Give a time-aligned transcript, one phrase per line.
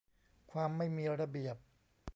[0.51, 1.55] ความไม่มีระเบียบ